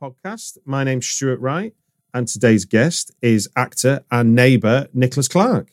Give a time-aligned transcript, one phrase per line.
[0.00, 0.56] Podcast.
[0.64, 1.74] My name's Stuart Wright,
[2.14, 5.72] and today's guest is actor and neighbour Nicholas Clarke.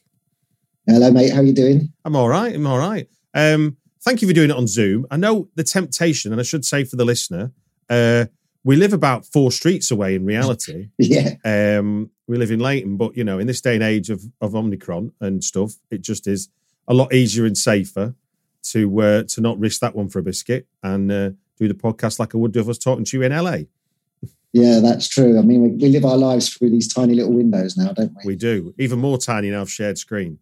[0.85, 1.31] Hello, mate.
[1.31, 1.93] How are you doing?
[2.03, 2.53] I'm all right.
[2.53, 3.07] I'm all right.
[3.33, 5.05] Um, thank you for doing it on Zoom.
[5.11, 7.51] I know the temptation, and I should say for the listener,
[7.89, 8.25] uh,
[8.63, 10.89] we live about four streets away in reality.
[10.97, 14.23] Yeah, Um, we live in Leyton, but you know, in this day and age of,
[14.41, 16.49] of Omicron and stuff, it just is
[16.87, 18.15] a lot easier and safer
[18.71, 22.19] to uh, to not risk that one for a biscuit and uh, do the podcast
[22.19, 23.59] like I would do if I was talking to you in LA.
[24.53, 25.37] yeah, that's true.
[25.37, 28.33] I mean, we, we live our lives through these tiny little windows now, don't we?
[28.33, 30.39] We do even more tiny now of shared screen.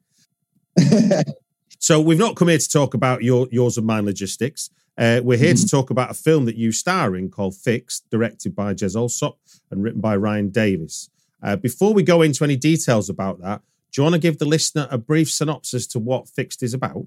[1.85, 4.71] So we've not come here to talk about your yours and mine logistics.
[4.97, 8.55] Uh, we're here to talk about a film that you star in called Fixed, directed
[8.55, 9.37] by Jez Alsop
[9.69, 11.11] and written by Ryan Davis.
[11.43, 13.61] Uh, before we go into any details about that,
[13.91, 17.05] do you want to give the listener a brief synopsis to what Fixed is about?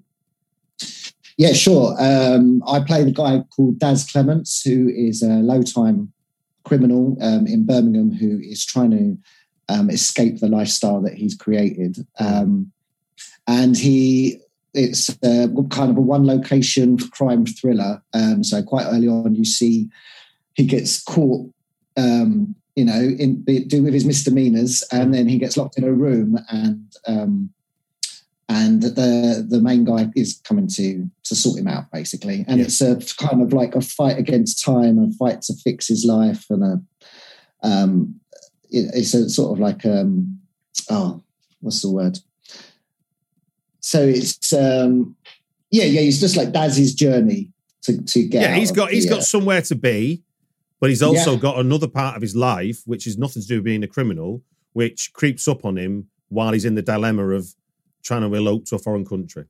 [1.37, 1.97] yeah, sure.
[1.99, 6.13] Um, I play the guy called Daz Clements, who is a low-time
[6.63, 9.19] criminal um, in Birmingham who is trying to
[9.75, 12.07] um, escape the lifestyle that he's created.
[12.21, 12.71] Um,
[13.49, 14.39] and he,
[14.75, 18.03] it's uh, kind of a one-location crime thriller.
[18.13, 19.89] Um, so quite early on, you see
[20.55, 21.51] he gets caught
[21.97, 25.93] um, you know, in do with his misdemeanors, and then he gets locked in a
[25.93, 27.51] room, and um,
[28.49, 32.45] and the the main guy is coming to to sort him out, basically.
[32.47, 32.67] And Yeah.
[32.67, 36.47] it's a kind of like a fight against time, a fight to fix his life,
[36.51, 36.81] and a
[37.65, 38.21] um,
[38.71, 40.39] it, it's a sort of like um,
[40.89, 41.21] oh,
[41.61, 42.21] what's the word?
[43.89, 45.17] So it's um,
[45.71, 46.03] yeah, yeah.
[46.03, 47.51] It's just like Daz's journey
[47.85, 48.43] to to get.
[48.43, 50.23] yeah, he's of got he's got somewhere to be,
[50.79, 51.39] but he's also Yeah.
[51.39, 54.43] got another part of his life which is nothing to do with being a criminal,
[54.75, 57.55] which creeps up on him while he's in the dilemma of
[58.03, 59.45] trying to elope to a foreign country.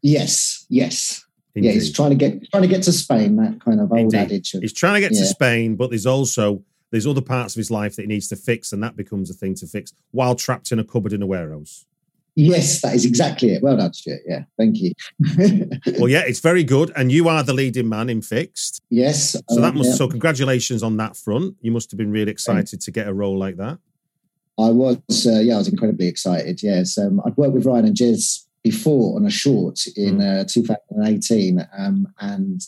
[0.00, 1.26] Yes, yes.
[1.54, 3.36] Yeah, he's trying to get trying to get to Spain.
[3.36, 4.16] That kind of old Indeed.
[4.16, 4.54] adage.
[4.54, 7.70] Of, He's trying to get to Spain, but there's also there's other parts of his
[7.70, 10.72] life that he needs to fix, and that becomes a thing to fix while trapped
[10.72, 11.84] in a cupboard in a warehouse.
[12.38, 13.62] Yes, that is exactly it.
[13.62, 14.20] Well done, Stuart.
[14.26, 14.92] Yeah, thank you.
[15.98, 18.82] Well, yeah, it's very good, and you are the leading man in Fixed.
[18.90, 19.32] yes.
[19.50, 19.96] So that um, must yeah.
[19.96, 21.56] so congratulations on that front.
[21.60, 23.78] You must have been really excited to get a role like that.
[24.58, 25.26] I was.
[25.26, 26.62] Uh, yeah, I was incredibly excited.
[26.62, 30.40] Yes, um, I'd worked with Ryan and Jez before on a short in Mm.
[30.40, 32.60] uh, 2018, um, and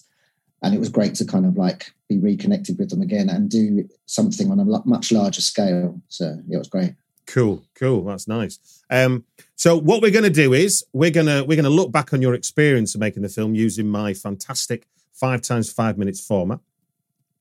[0.63, 3.89] and it was great to kind of like be reconnected with them again and do
[4.07, 6.01] something on a much larger scale.
[6.09, 6.95] So yeah, it was great.
[7.33, 8.05] Cool, cool.
[8.05, 8.83] That's nice.
[8.91, 9.25] Um,
[9.55, 12.35] so what we're going to do is we're gonna we're gonna look back on your
[12.35, 16.59] experience of making the film using my fantastic five times five minutes format.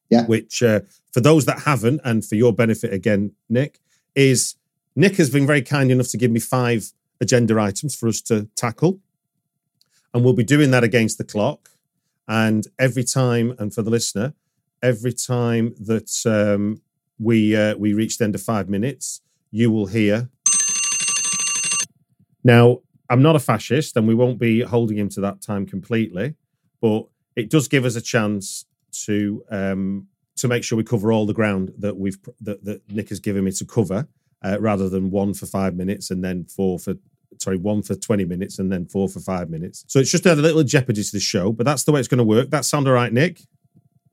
[0.09, 0.25] Yeah.
[0.25, 3.79] Which uh, for those that haven't, and for your benefit again, Nick,
[4.16, 4.55] is
[4.95, 8.47] Nick has been very kind enough to give me five agenda items for us to
[8.56, 9.00] tackle,
[10.13, 11.69] and we'll be doing that against the clock.
[12.27, 14.33] And every time, and for the listener,
[14.83, 16.81] every time that um,
[17.18, 19.21] we uh, we reach the end of five minutes,
[19.51, 20.30] you will hear.
[22.44, 22.80] Now,
[23.10, 26.36] I'm not a fascist, and we won't be holding him to that time completely,
[26.81, 27.06] but
[27.36, 28.66] it does give us a chance
[29.06, 30.07] to um,
[30.38, 33.44] to make sure we cover all the ground that we've that, that Nick has given
[33.44, 34.07] me to cover,
[34.44, 36.95] uh, rather than one for five minutes and then four for
[37.40, 39.84] sorry one for twenty minutes and then four for five minutes.
[39.88, 42.19] So it's just a little jeopardy to the show, but that's the way it's going
[42.19, 42.52] to work.
[42.52, 43.42] That sound all right, Nick?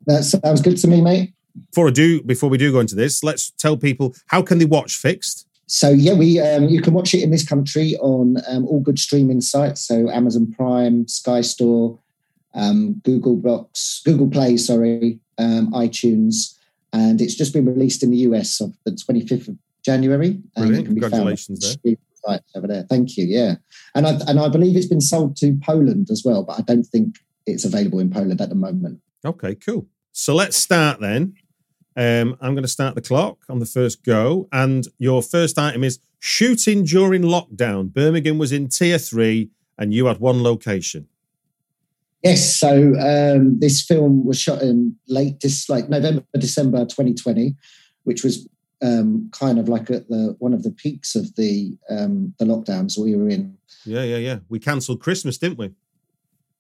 [0.07, 1.35] That sounds good to me, mate.
[1.71, 4.65] Before I do, before we do go into this, let's tell people how can they
[4.65, 5.47] watch Fixed.
[5.67, 8.99] So yeah, we um, you can watch it in this country on um, all good
[8.99, 9.81] streaming sites.
[9.87, 11.99] So Amazon Prime, Sky Store,
[12.55, 16.55] um, Google Box, Google Play, sorry, um, iTunes,
[16.93, 20.29] and it's just been released in the US on the 25th of January.
[20.29, 20.79] and Brilliant.
[20.81, 21.97] it can be found Congratulations there.
[22.25, 22.85] sites over there.
[22.89, 23.25] Thank you.
[23.25, 23.57] Yeah,
[23.97, 26.85] and I and I believe it's been sold to Poland as well, but I don't
[26.85, 29.01] think it's available in Poland at the moment.
[29.25, 29.89] Okay, cool.
[30.13, 31.35] So let's start then.
[31.97, 34.49] Um, I'm going to start the clock on the first go.
[34.53, 37.93] And your first item is shooting during lockdown.
[37.93, 41.09] Birmingham was in tier three and you had one location.
[42.23, 47.55] Yes, so um, this film was shot in late, this like November, December 2020,
[48.05, 48.49] which was
[48.83, 52.99] um, kind of like at the one of the peaks of the um, the lockdowns
[52.99, 53.57] we were in.
[53.85, 54.39] Yeah, yeah, yeah.
[54.49, 55.73] We cancelled Christmas, didn't we?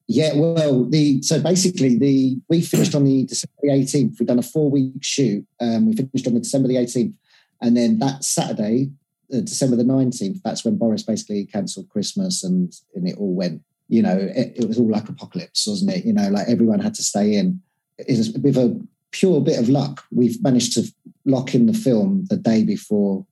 [0.08, 4.18] Yeah, well, the so basically the we finished on the December the 18th.
[4.18, 5.44] We've done a four week shoot.
[5.60, 7.12] Um, we finished on the December the 18th,
[7.60, 8.90] and then that Saturday,
[9.34, 13.62] uh, December the 19th, that's when Boris basically cancelled Christmas, and and it all went.
[13.88, 16.04] You know, it, it was all like apocalypse, wasn't it?
[16.04, 17.60] You know, like everyone had to stay in.
[17.98, 20.04] With a pure bit of luck.
[20.12, 20.92] We've managed to
[21.24, 23.26] lock in the film the day before.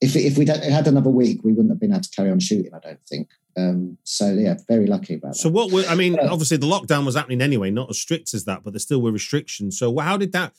[0.00, 2.72] If if we had another week, we wouldn't have been able to carry on shooting.
[2.72, 3.28] I don't think.
[3.58, 5.38] Um, so yeah, very lucky about that.
[5.38, 6.28] So what were I mean, Yeah.
[6.28, 9.12] obviously the lockdown was happening anyway, not as strict as that, but there still were
[9.12, 9.78] restrictions.
[9.78, 10.52] So how did that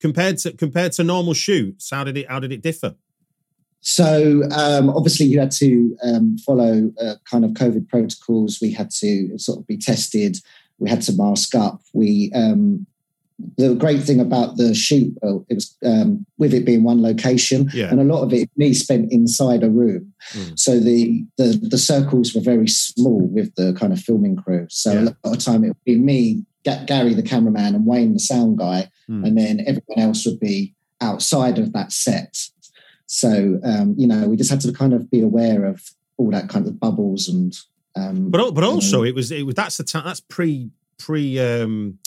[0.00, 2.94] compared to compared to normal shoots, how did it how did it differ?
[3.80, 8.58] So um, obviously you had to um, follow uh, kind of COVID protocols.
[8.60, 10.38] We had to sort of be tested.
[10.78, 11.80] We had to mask up.
[11.92, 12.86] We um,
[13.58, 17.70] the great thing about the shoot, uh, it was um, with it being one location,
[17.74, 17.90] Yeah.
[17.90, 20.14] and a lot of it me spent inside a room.
[20.32, 20.58] Mm.
[20.58, 24.66] So the, the the circles were very small with the kind of filming crew.
[24.70, 25.00] So Yeah.
[25.00, 28.20] a lot of time it would be me, Ga- Gary the cameraman, and Wayne the
[28.20, 29.26] sound guy, Mm.
[29.26, 32.34] and then everyone else would be outside of that set.
[33.06, 35.82] So um, you know, we just had to kind of be aware of
[36.16, 37.54] all that kind of bubbles and.
[37.94, 40.70] Um, But but you know, also it was it was that's the time that's pre
[40.98, 41.98] pre um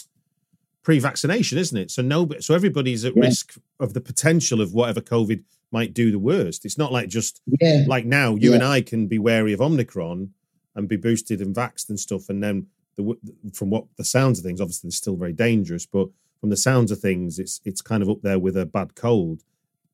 [0.84, 1.92] pre vaccination, isn't it?
[1.92, 3.24] So no, so everybody's at Yeah.
[3.24, 6.66] risk of the potential of whatever COVID might do the worst.
[6.66, 8.56] It's not like just yeah, like now you Yeah.
[8.56, 10.34] and I can be wary of Omicron
[10.76, 13.18] and be boosted and vaxxed and stuff, and then the
[13.54, 16.10] from what the sounds of things, obviously, it's still very dangerous, but
[16.40, 19.44] from the sounds of things, it's it's kind of up there with a bad cold,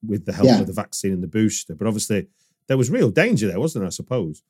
[0.07, 1.75] with the help of the vaccine and the booster.
[1.75, 2.27] But obviously,
[2.67, 3.87] there was real danger there, wasn't there?
[3.87, 4.43] I suppose.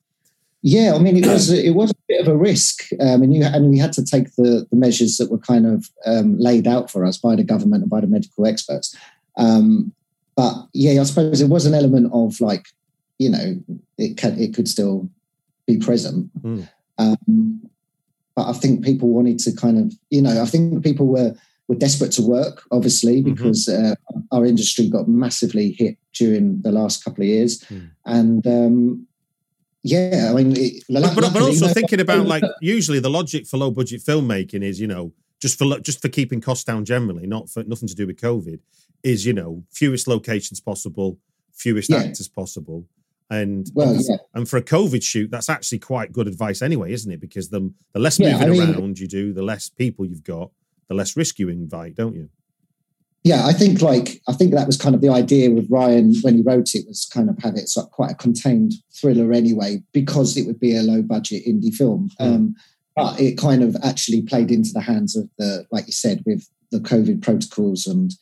[0.62, 3.70] Yeah, I mean, it was it was bit of a risk, um, and you and
[3.70, 7.04] we had to take the the measures that were kind of um, laid out for
[7.04, 8.94] us by the government and by the medical experts.
[9.36, 9.92] Um,
[10.36, 12.66] but yeah, I suppose it was an element of like,
[13.18, 13.58] you know,
[13.98, 15.08] it can, it could still
[15.66, 16.30] be present.
[16.42, 16.68] Mm.
[16.98, 17.60] Um,
[18.34, 21.34] but I think people wanted to kind of, you know, I think people were
[21.68, 23.24] were desperate to work, obviously, Mhm.
[23.24, 23.94] because uh,
[24.30, 27.90] our industry got massively hit during the last couple of years, Mm.
[28.04, 29.06] and um,
[29.86, 33.56] yeah, I mean, it, but, but, but also thinking about like usually the logic for
[33.58, 37.48] low budget filmmaking is you know just for just for keeping costs down generally, not
[37.50, 38.58] for nothing to do with COVID,
[39.02, 41.18] is you know fewest locations possible,
[41.52, 41.98] fewest Yeah.
[41.98, 42.86] actors possible,
[43.30, 44.16] and Well, yeah.
[44.34, 47.20] and for a COVID shoot, that's actually quite good advice anyway, isn't it?
[47.20, 50.24] Because the the less Yeah, moving I mean- around you do, the less people you've
[50.24, 50.50] got,
[50.88, 52.28] the less risk you invite, don't you?
[53.26, 56.36] Yeah, I think like I think that was kind of the idea with Ryan when
[56.36, 59.82] he wrote it was kind of have it sort of quite a contained thriller anyway
[59.92, 62.08] because it would be a low budget indie film.
[62.20, 62.24] Mm.
[62.24, 62.54] Um,
[62.94, 66.48] but it kind of actually played into the hands of the like you said with
[66.70, 68.12] the COVID protocols and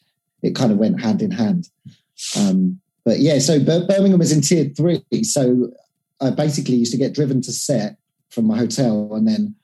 [0.42, 1.68] it kind of went hand in hand.
[2.34, 5.70] Um, but yeah, so Bir- Birmingham was in tier three, so
[6.22, 7.98] I basically used to get driven to set
[8.30, 9.54] from my hotel and then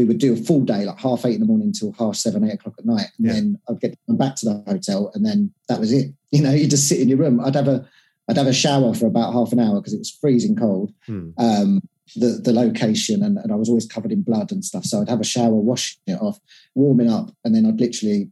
[0.00, 2.42] we would do a full day, like half eight in the morning till half seven,
[2.42, 3.08] eight o'clock at night.
[3.18, 3.32] And Yeah.
[3.34, 6.14] then I'd get back to the hotel and then that was it.
[6.32, 7.40] You know, you just sit in your room.
[7.40, 7.86] I'd have a
[8.28, 10.94] I'd have a shower for about half an hour because it was freezing cold.
[11.06, 11.30] Hmm.
[11.38, 11.80] Um,
[12.16, 14.84] the the location and, and I was always covered in blood and stuff.
[14.84, 16.38] So I'd have a shower, washing it off,
[16.76, 18.30] warming up, and then I'd literally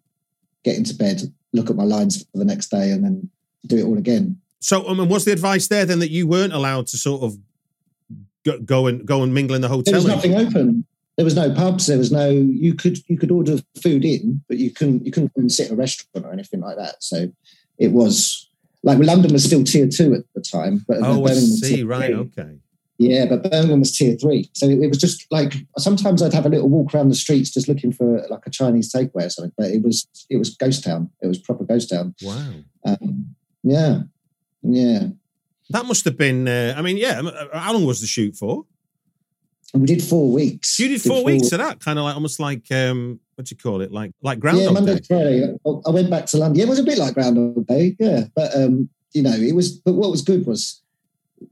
[0.65, 1.23] get into bed,
[1.53, 3.29] look at my lines for the next day, and then
[3.67, 4.41] do it all again.
[4.61, 7.37] So, um, and what's the advice there then that you weren't allowed to sort of
[8.45, 9.95] go, go and go and mingle in the There hotel?
[9.95, 10.85] was nothing open.
[11.19, 11.89] There was no pubs.
[11.89, 12.31] There was no.
[12.31, 15.67] You could you could order food in, but you couldn't you couldn't go and sit
[15.67, 17.03] at a restaurant or anything like that.
[17.03, 17.31] So
[17.77, 18.49] it was
[18.85, 21.83] like London was still tier two at the time, but Oh, I see.
[21.83, 22.07] Right.
[22.07, 22.15] three.
[22.15, 22.59] Okay.
[23.01, 24.49] Yeah, but Birmingham was tier three.
[24.55, 27.51] So it, it was just like sometimes I'd have a little walk around the streets
[27.51, 29.53] just looking for like a Chinese takeaway or something.
[29.59, 31.11] But it was it was ghost town.
[31.21, 32.15] It was proper ghost town.
[32.23, 32.53] Wow.
[32.85, 33.35] Um,
[33.65, 34.03] yeah,
[34.63, 35.09] yeah.
[35.71, 36.47] That must have been.
[36.49, 37.21] Uh, I mean, yeah.
[37.53, 38.65] How long was the shoot for?
[39.73, 40.79] And we did four weeks.
[40.79, 43.59] You did four weeks of that, kind of like almost like um, what do you
[43.59, 43.93] call it?
[43.93, 45.01] Like like yeah, Monday Day.
[45.07, 45.45] Friday.
[45.45, 46.59] I I went back to London.
[46.59, 47.97] Yeah, it was a bit like Groundhog Day.
[47.99, 49.73] Yeah, but um, you know, it was.
[49.73, 50.83] But what was good was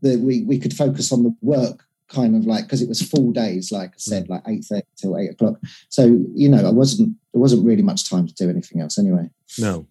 [0.03, 3.33] that we we could focus on the work kind of like because it was full
[3.33, 5.59] days, like I said, like eight thirty till eight o'clock.
[5.89, 9.31] So you know, I wasn't there wasn't really much time to do anything else anyway.
[9.59, 9.87] No.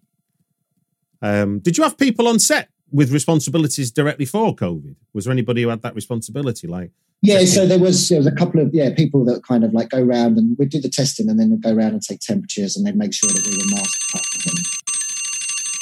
[1.22, 4.96] Um, did you have people on set with responsibilities directly for COVID?
[5.12, 6.66] Was there anybody who had that responsibility?
[6.66, 6.92] Like,
[7.22, 7.62] Yeah, Testing.
[7.62, 10.02] so there was there was a couple of yeah people that kind of like go
[10.02, 12.86] around and we'd do the testing and then we'd go around and take temperatures and
[12.86, 14.22] they'd make sure that we were masked up.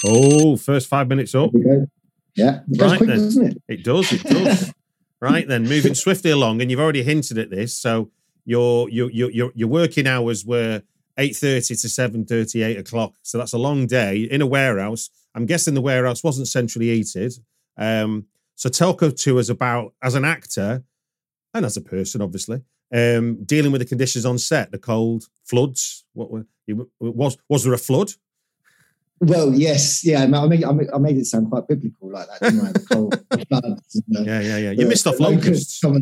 [0.06, 1.50] Oh, first five minutes up.
[1.52, 1.86] there we go.
[2.36, 3.18] Yeah, it Right quick, then.
[3.18, 3.62] doesn't it?
[3.68, 4.12] It does.
[4.12, 4.72] It does.
[5.20, 7.76] right then, moving swiftly along, and you've already hinted at this.
[7.76, 8.10] So
[8.44, 10.82] your your your your, your working hours were
[11.18, 13.14] eight thirty to seven thirty, eight o'clock.
[13.22, 15.10] So that's a long day in a warehouse.
[15.34, 17.34] I'm guessing the warehouse wasn't centrally heated.
[17.76, 18.26] Um,
[18.56, 20.84] so talk to us about as an actor
[21.54, 22.61] and as a person, obviously,
[22.92, 26.04] um, dealing with the conditions on set, the cold, floods.
[26.12, 26.46] What were
[27.00, 28.12] was was there a flood?
[29.20, 30.23] Well, yes, yeah.
[30.25, 32.73] I made I made, I made it sound quite biblical like that, didn't I?
[32.73, 34.70] The cold, the floods, and Yeah, yeah, yeah.
[34.73, 35.82] You the- missed off locusts.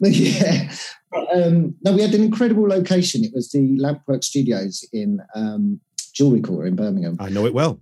[0.00, 0.70] Yeah.
[1.10, 3.24] But, um, no, we had an incredible location.
[3.24, 5.80] It was the Lampwork Studios in um,
[6.12, 7.16] Jewelry Quarter in Birmingham.
[7.20, 7.80] I know it well.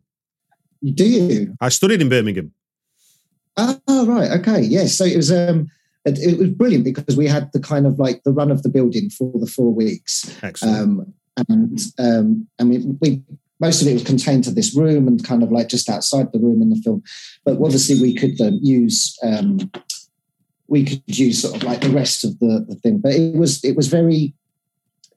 [0.83, 1.57] You do you?
[1.61, 2.53] I studied in Birmingham.
[3.57, 4.31] Oh, right.
[4.41, 4.61] Okay.
[4.61, 4.95] Yes.
[4.95, 5.71] So it was um
[6.05, 8.69] it, it was brilliant because we had the kind of like the run of the
[8.69, 10.37] building for the four weeks.
[10.43, 10.77] Excellent.
[10.79, 11.15] Um
[11.49, 13.23] and um and we, we
[13.61, 16.41] most of it was contained to this room and kind of like just outside the
[16.41, 17.03] room in the film.
[17.45, 19.71] But obviously we could um, use um
[20.69, 22.99] we could use sort of like the rest of the, the thing.
[22.99, 24.35] But it was it was very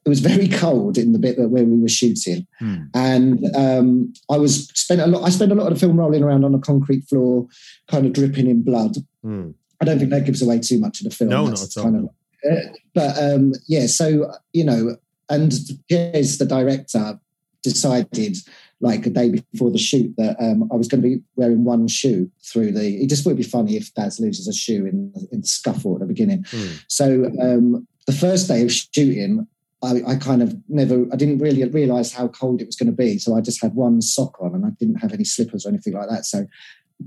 [0.04, 2.84] it was very cold in the bit that where we were shooting Hmm.
[2.94, 5.24] and um, I was spent a lot.
[5.24, 7.48] I spent a lot of the film rolling around on a concrete floor,
[7.90, 8.96] kind of dripping in blood.
[9.22, 9.50] Hmm.
[9.80, 11.30] I don't think that gives away too much of the film.
[11.30, 12.14] No, That's not at all,
[12.44, 14.96] of, uh, but um, yeah, so you know,
[15.28, 15.52] and
[15.88, 17.18] here's the director
[17.62, 18.36] decided
[18.80, 21.88] like a day before the shoot that um, I was going to be wearing one
[21.88, 23.02] shoe through the.
[23.02, 26.00] It just it'd be funny if Daz loses a shoe in in the scuffle at
[26.00, 26.44] the beginning.
[26.50, 26.72] Hmm.
[26.88, 29.46] So um, the first day of shooting,
[29.82, 32.96] I, I kind of never, I didn't really realize how cold it was going to
[32.96, 33.18] be.
[33.18, 35.92] So I just had one sock on and I didn't have any slippers or anything
[35.92, 36.24] like that.
[36.24, 36.46] So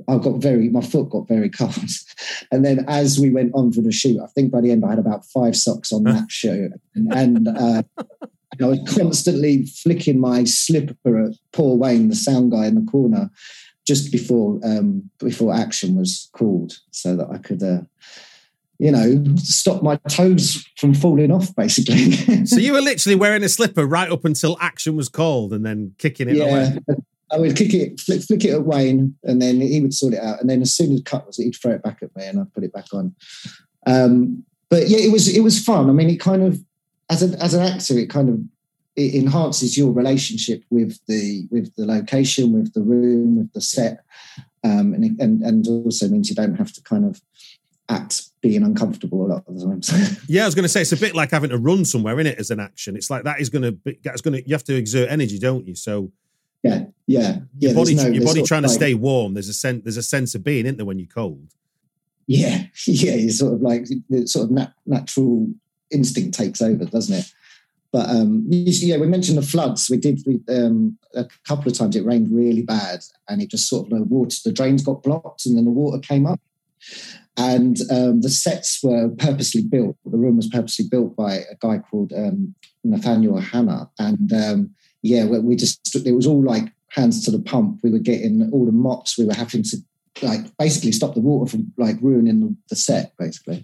[0.08, 1.74] I got very, my foot got very cold.
[2.52, 4.92] And then as we went on for the shoot, I think by the end I
[4.92, 6.72] had about five socks on that shoe.
[6.96, 7.84] And, and, uh,
[8.52, 12.92] and I was constantly flicking my slipper at Paul Wayne, the sound guy in the
[12.92, 13.30] corner,
[13.86, 17.82] just before um, before action was called, so that I could, uh,
[18.78, 22.46] you know, stop my toes from falling off, basically.
[22.46, 25.94] So you were literally wearing a slipper right up until action was called and then
[25.98, 26.80] kicking it yeah, away.
[27.32, 30.22] I would kick it, flick, flick it at Wayne, and then he would sort it
[30.22, 30.42] out.
[30.42, 32.54] And then as soon as cut was, he'd throw it back at me, and I'd
[32.54, 33.16] put it back on.
[33.86, 35.90] Um, but yeah, it was it was fun.
[35.90, 36.60] I mean, it kind of
[37.10, 38.40] as an as an actor, it kind of
[38.96, 44.04] it enhances your relationship with the with the location, with the room, with the set,
[44.64, 47.22] um, and and and also means you don't have to kind of
[47.90, 50.20] act being uncomfortable a lot of the times.
[50.30, 52.28] Yeah, I was going to say it's a bit like having to run somewhere in
[52.28, 52.96] it as an action.
[52.96, 55.40] It's like that is going to be that's going to you have to exert energy,
[55.40, 55.76] don't you?
[55.76, 56.12] So
[57.10, 57.70] yeah, yeah, yeah.
[57.70, 59.34] your body no- your body trying to like- stay warm.
[59.34, 61.54] There's a sense there's a sense of being, isn't there, when you're cold?
[62.28, 65.48] Yeah, yeah, it's sort of like the sort of nat- natural
[65.92, 67.26] instinct takes over, doesn't it?
[67.92, 69.90] But um, you see, yeah, we mentioned the floods.
[69.90, 71.96] We did we, um, a couple of times.
[71.96, 75.48] It rained really bad, and it just sort of the water, the drains got blocked,
[75.48, 76.40] and then the water came up.
[77.36, 79.96] And um, the sets were purposely built.
[80.06, 85.26] The room was purposely built by a guy called um, Nathaniel Hanna, and um, yeah,
[85.26, 87.80] we just it was all like hands to the pump.
[87.84, 89.18] We were getting all the mops.
[89.18, 89.78] We were having to
[90.22, 93.64] like basically stop the water from like ruining the set basically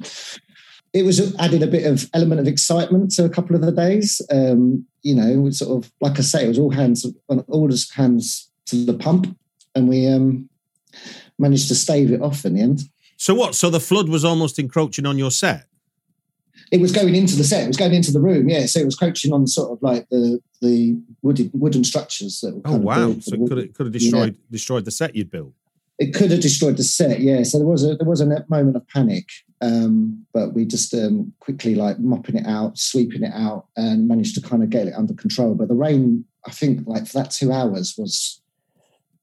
[0.93, 4.21] it was added a bit of element of excitement to a couple of the days
[4.31, 7.93] um you know sort of like i say it was all hands on all just
[7.93, 9.37] hands to the pump
[9.73, 10.47] and we um
[11.37, 12.83] managed to stave it off in the end
[13.17, 13.55] So what?
[13.55, 15.67] So the flood was almost encroaching on your set.
[16.71, 18.85] It was going into the set it was going into the room yeah so it
[18.85, 23.15] was crouching on sort of like the the wooden wooden structures that were Oh wow!
[23.19, 25.53] So it could have, could have destroyed destroyed the set you'd built.
[25.99, 28.75] it could have destroyed the set yeah so there was a there was a moment
[28.75, 29.27] of panic
[29.61, 34.35] um but we just um quickly like mopping it out sweeping it out and managed
[34.35, 37.31] to kind of get it under control but the rain i think like for that
[37.31, 38.41] two hours was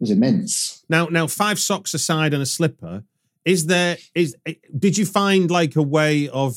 [0.00, 3.04] was immense Now, now five socks aside and a slipper.
[3.44, 4.37] Is there is
[4.78, 6.56] did you find like a way of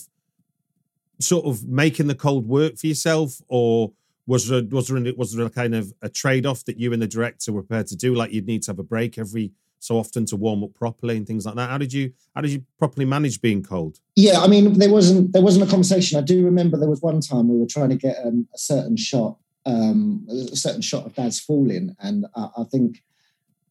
[1.20, 3.92] sort of making the cold work for yourself, or
[4.28, 7.02] was there was there was there a kind of a trade off that you and
[7.02, 8.14] the director were prepared to do?
[8.16, 11.28] Like you'd need to have a break every so often to warm up properly and
[11.28, 11.70] things like that.
[11.70, 14.00] How did you how did you properly manage being cold?
[14.16, 17.20] yeah i mean there wasn't there wasn't a conversation i do remember there was one
[17.20, 21.14] time we were trying to get um, a certain shot um a certain shot of
[21.14, 23.04] Daz falling and i, I think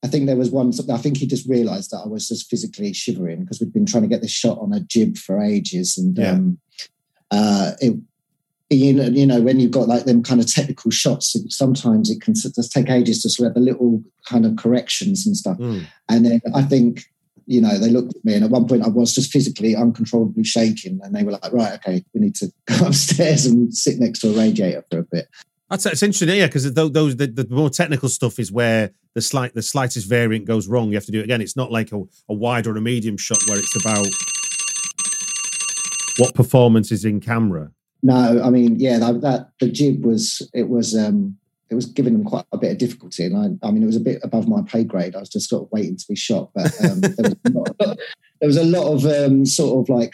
[0.05, 0.71] I think there was one.
[0.93, 4.03] I think he just realised that I was just physically shivering because we'd been trying
[4.03, 6.33] to get this shot on a jib for ages, and Yeah.
[6.33, 6.59] um,
[7.35, 7.97] uh, it.
[8.71, 12.23] You know, you know, when you've got like them kind of technical shots, sometimes it
[12.23, 15.59] can just take ages to sort of the little kind of corrections and stuff.
[15.59, 15.87] Mm.
[16.09, 17.05] And then I think,
[17.47, 20.45] you know, they looked at me, and at one point I was just physically uncontrollably
[20.45, 24.21] shaking, and they were like, "Right, okay, we need to go upstairs and sit next
[24.21, 25.29] to a radiator for a bit."
[25.71, 29.55] That's it's interesting, yeah, because those the, the more technical stuff is where the slight
[29.55, 30.89] the slightest variant goes wrong.
[30.89, 31.41] You have to do it again.
[31.41, 34.07] It's not like a, a wide or a medium shot where it's about
[36.19, 37.71] what performance is in camera.
[38.03, 41.39] No, I mean, yeah, that, that the jib was it was um
[41.71, 43.97] it was giving them quite a bit of difficulty, and I, I mean, it was
[43.97, 45.17] a bit above my pay grade.
[45.17, 47.77] I was just sort of waiting to be shot, but um, there, was a lot,
[48.41, 50.13] there was a lot of um, sort of like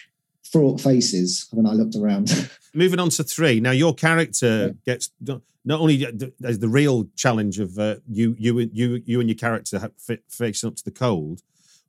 [0.50, 2.50] fraught faces when I looked around.
[2.74, 3.60] Moving on to three.
[3.60, 6.06] Now, your character gets not only
[6.38, 10.68] there's the real challenge of uh, you, you, you, you, and your character ha- facing
[10.68, 11.42] up to the cold,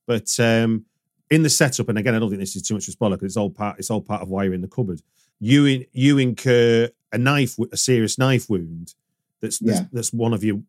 [0.07, 0.85] but um,
[1.31, 3.15] in the setup, and again, I don't think this is too much of a spoiler
[3.17, 3.79] because it's all part.
[3.79, 5.01] It's all part of why you're in the cupboard.
[5.39, 8.93] You, in, you incur a knife, a serious knife wound.
[9.39, 9.85] That's that's, Yeah.
[9.91, 10.63] that's one of you,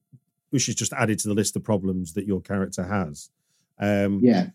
[0.50, 3.28] which is just added to the list of problems that your character has.
[3.78, 4.46] Um, yeah,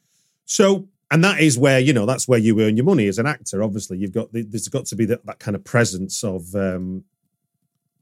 [0.46, 3.28] so, and that is where you know that's where you earn your money as an
[3.28, 3.62] actor.
[3.62, 7.04] Obviously, you've got there's got to be that, that kind of presence of um,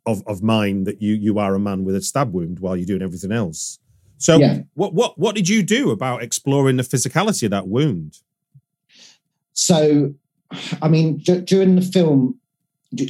[0.05, 2.85] of of mind that you you are a man with a stab wound while you're
[2.85, 3.79] doing everything else.
[4.17, 4.61] So, Yeah.
[4.75, 8.19] what what what did you do about exploring the physicality of that wound?
[9.53, 10.13] So,
[10.81, 12.39] I mean, d- during the film,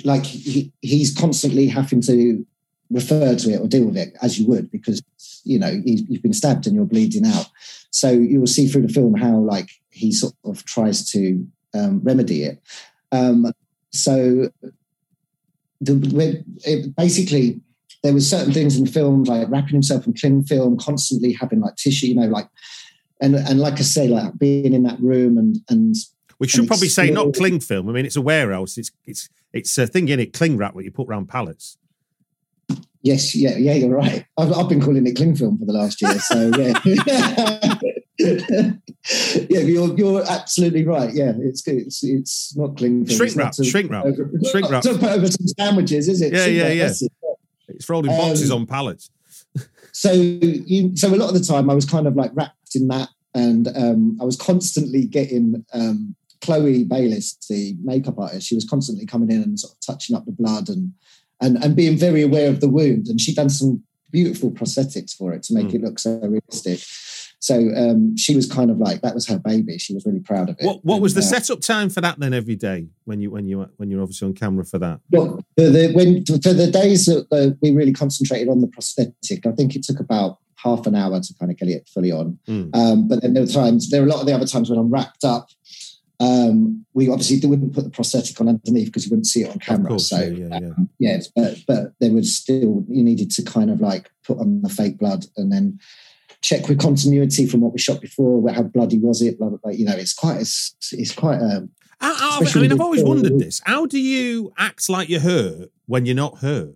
[0.04, 2.46] like he, he's constantly having to
[2.92, 5.02] refer to it or deal with it as you would because
[5.44, 7.48] you know you- you've been stabbed and you're bleeding out.
[7.92, 12.02] So you will see through the film how like he sort of tries to um,
[12.04, 12.62] remedy it.
[13.12, 13.52] Um,
[13.92, 14.50] so
[15.82, 17.62] the it, basically
[18.06, 21.60] there was certain things in the film like wrapping himself in cling film, constantly having
[21.60, 22.48] like tissue, you know, like
[23.20, 25.96] and and like I say, like being in that room and and
[26.40, 27.90] We should And probably say not cling film.
[27.90, 28.78] I mean, it's a warehouse.
[28.78, 31.78] It's it's it's a thing in it, cling wrap, what you put around pallets.
[33.02, 34.26] Yes, yeah, yeah, you're right.
[34.38, 36.80] I've, I've been calling it cling film for the last year, so yeah,
[39.50, 41.14] yeah, you're you're absolutely right.
[41.14, 41.78] Yeah, it's good.
[41.78, 43.18] It's it's not cling film.
[43.18, 44.94] Shrink not wrap, to- shrink wrap, over- shrink not wrap.
[44.94, 46.34] To put over some sandwiches, is it?
[46.34, 47.08] Yeah, Shrink yeah, wrap, yeah.
[47.76, 49.10] It's for holding boxes Um, on pallets.
[49.92, 52.88] so you so a lot of the time I was kind of like wrapped in
[52.90, 58.48] that, and um, I was constantly getting um, Chloe Bayliss, the makeup artist.
[58.48, 60.94] She was constantly coming in and sort of touching up the blood and
[61.42, 63.08] and and being very aware of the wound.
[63.08, 65.74] And she'd done some beautiful prosthetics for it to make Mm.
[65.76, 66.80] it look so realistic.
[67.46, 69.78] So um, she was kind of like that was her baby.
[69.78, 70.66] She was really proud of it.
[70.66, 73.46] What what was the uh, setup time for that then every day when you when
[73.46, 75.00] you when you're obviously on camera for that?
[75.12, 79.52] Well, the, the, when for the days that we really concentrated on the prosthetic, I
[79.52, 82.40] think it took about half an hour to kind of get it fully on.
[82.48, 82.76] Mm.
[82.76, 84.80] Um, but then there were times, there were a lot of the other times when
[84.80, 85.50] I'm wrapped up.
[86.20, 89.60] Um, we obviously wouldn't put the prosthetic on underneath because you wouldn't see it on
[89.60, 89.90] camera.
[89.90, 90.68] course, so yeah, yeah, yeah.
[90.70, 94.62] um, yes, but but there was still you needed to kind of like put on
[94.62, 95.78] the fake blood and then
[96.46, 98.48] check with continuity from what we shot before.
[98.52, 99.38] How bloody was it?
[99.40, 99.72] Blah, blah, blah.
[99.72, 103.10] You know, it's quite it's, it's quite um, How- how- I mean, I've always the-
[103.10, 103.62] wondered this.
[103.66, 106.76] How do you act like you're hurt when you're not hurt?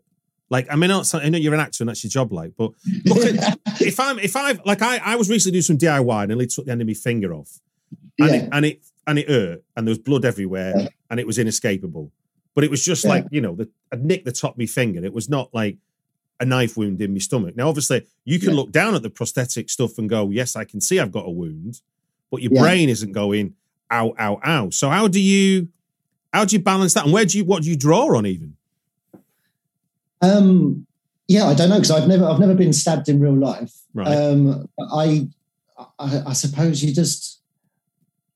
[0.49, 2.71] Like, I mean, not- I know you're an actor and that's your job, like, but
[3.05, 6.29] look at, if I'm, if I've, like, I, I was recently doing some DIY and
[6.29, 7.59] nearly took the end of my finger off,
[8.17, 8.35] and yeah.
[8.35, 10.87] it, and it, and it hurt, and there was blood everywhere, Yeah.
[11.11, 12.11] and it was inescapable.
[12.55, 13.09] But it was just Yeah.
[13.11, 15.05] like, you know, the, I'd nicked the top of my finger.
[15.05, 15.77] It was not like
[16.39, 17.55] a knife wound in my stomach.
[17.55, 18.55] Now, obviously, you can Yeah.
[18.55, 21.29] look down at the prosthetic stuff and go, yes, I can see I've got a
[21.31, 21.81] wound,
[22.31, 22.61] but your Yeah.
[22.61, 23.55] brain isn't going,
[23.91, 24.69] ow, ow, ow.
[24.69, 25.67] So how do you,
[26.33, 27.03] how do you balance that?
[27.05, 28.55] And where do you, what do you draw on even?
[30.21, 30.85] Um,
[31.27, 33.71] yeah, I don't know because I've never I've never been stabbed in real life.
[33.93, 34.07] Right.
[34.07, 35.27] Um, I,
[35.99, 37.39] I I suppose you just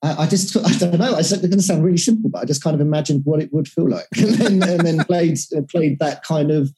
[0.02, 1.16] I, I just I don't know.
[1.16, 3.42] I said it's going to sound really simple, but I just kind of imagined what
[3.42, 5.38] it would feel like, and then, and then played
[5.70, 6.72] played that kind of.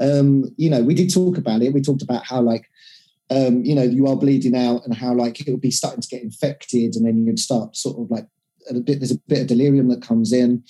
[0.00, 1.72] Um, you know, we did talk about it.
[1.72, 2.66] We talked about how like.
[3.32, 6.08] Um, you know, you are bleeding out, and how like it would be starting to
[6.08, 8.26] get infected, and then you'd start sort of like
[8.68, 8.98] a bit.
[8.98, 10.64] There's a bit of delirium that comes in,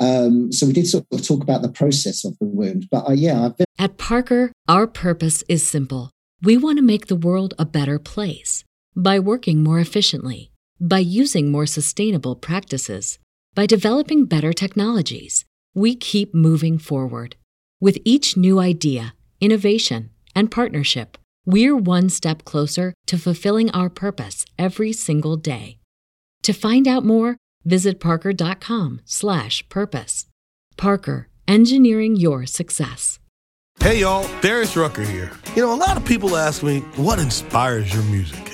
[0.00, 3.12] um, so we did sort of talk about the process of the wound, but uh,
[3.12, 6.10] yeah, I've been At Parker, our purpose is simple.
[6.42, 8.64] We want to make the world a better place
[8.96, 13.18] by working more efficiently, by using more sustainable practices,
[13.54, 15.44] by developing better technologies.
[15.74, 17.36] We keep moving forward.
[17.84, 24.46] With each new idea, innovation, and partnership, we're one step closer to fulfilling our purpose
[24.58, 25.76] every single day.
[26.44, 30.26] To find out more, visit parker.com/purpose.
[30.78, 33.18] Parker, engineering your success.
[33.80, 35.30] Hey y'all, Darius Rucker here.
[35.54, 38.53] You know, a lot of people ask me, what inspires your music?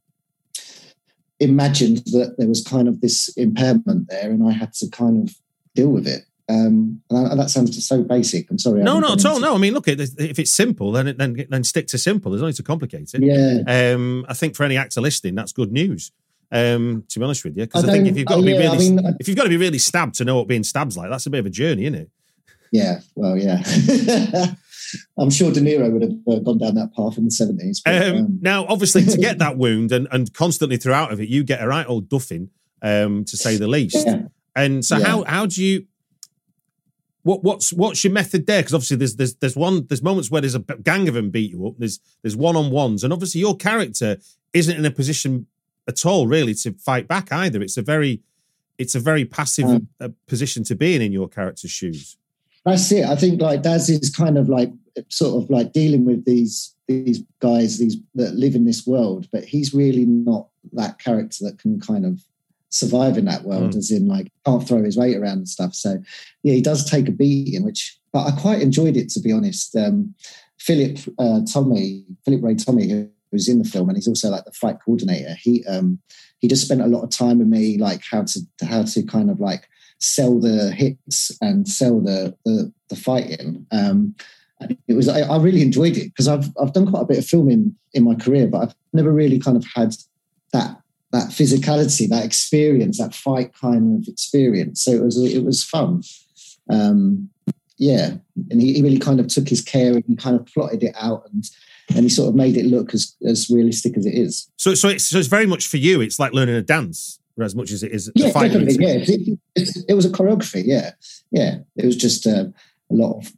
[1.41, 5.35] imagined that there was kind of this impairment there and i had to kind of
[5.75, 8.95] deal with it um and, I, and that sounds so basic i'm sorry I No,
[9.01, 9.39] haven't at all.
[9.39, 12.31] No, I mean, look, if it's simple, then it, then then stick to simple.
[12.31, 13.21] There's no need to complicate it.
[13.23, 16.11] yeah Um, I think for any actor listening, that's good news.
[16.51, 18.51] Um, to be honest with you, because I I, think if you've got to be
[18.51, 20.47] yeah, I really, mean, I- if you've got to be really stabbed to know what
[20.49, 22.09] being stabbed's like, that's a bit of a journey, isn't it?
[22.73, 23.61] yeah well yeah
[25.17, 28.01] i'm sure de niro would have uh, gone down that path in the 70s but,
[28.09, 31.43] Um, um, now, obviously, to get that wound and, and constantly throughout of it, you
[31.43, 32.49] get a right old duffing,
[32.81, 34.05] um, to say the least.
[34.05, 34.23] yeah.
[34.55, 35.05] And so, Yeah.
[35.05, 35.85] how how do you?
[37.23, 38.61] What what's what's your method there?
[38.61, 41.51] Because obviously, there's there's there's one there's moments where there's a gang of them beat
[41.51, 41.75] you up.
[41.77, 44.17] There's there's one on ones, and obviously, your character
[44.53, 45.45] isn't in a position
[45.87, 47.61] at all really to fight back either.
[47.61, 48.21] It's a very
[48.79, 52.17] it's a very passive uh, position to be in in your character's shoes.
[52.65, 53.05] That's it.
[53.05, 54.71] I think like Daz is kind of like
[55.09, 59.43] sort of like dealing with these these guys these that live in this world, but
[59.45, 62.21] he's really not that character that can kind of
[62.69, 63.77] survive in that world, Mm.
[63.77, 65.73] as in like can't throw his weight around and stuff.
[65.73, 66.01] So
[66.43, 69.75] yeah, he does take a beating, which but I quite enjoyed it to be honest.
[69.75, 70.13] Um,
[70.59, 74.45] Philip uh, Tommy, Philip Ray Tommy, who was in the film, and he's also like
[74.45, 75.35] the fight coordinator.
[75.41, 75.99] He um,
[76.39, 79.31] he just spent a lot of time with me, like how to how to kind
[79.31, 79.67] of like
[80.01, 83.65] sell the hits and sell the the, the fighting.
[83.71, 84.15] Um,
[84.87, 87.25] it was I, I really enjoyed it because I've I've done quite a bit of
[87.25, 89.95] filming in my career, but I've never really kind of had
[90.53, 90.77] that
[91.11, 94.83] that physicality, that experience, that fight kind of experience.
[94.83, 96.03] So it was it was fun.
[96.69, 97.29] Um,
[97.77, 98.11] yeah,
[98.51, 101.23] and he, he really kind of took his care and kind of plotted it out
[101.31, 101.43] and
[101.89, 104.49] and he sort of made it look as as realistic as it is.
[104.57, 106.01] So so it's so it's very much for you.
[106.01, 108.51] It's like learning a dance as much as it is Yeah, fight.
[108.51, 108.85] definitely.
[108.85, 110.63] Yeah, it, it, it was a choreography.
[110.65, 110.91] Yeah,
[111.31, 111.59] yeah.
[111.75, 112.45] It was just uh,
[112.91, 113.33] a lot of